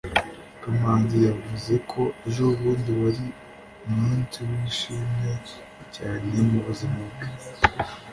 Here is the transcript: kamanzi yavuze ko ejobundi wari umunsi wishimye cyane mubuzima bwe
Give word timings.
kamanzi 0.61 1.17
yavuze 1.27 1.73
ko 1.91 2.01
ejobundi 2.27 2.89
wari 3.01 3.25
umunsi 3.87 4.37
wishimye 4.49 5.33
cyane 5.95 6.31
mubuzima 6.49 6.99
bwe 7.13 7.27